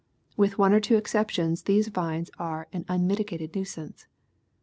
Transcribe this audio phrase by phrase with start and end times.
[0.35, 4.07] With one or two excep tions these vines are an unmitigated nuisance.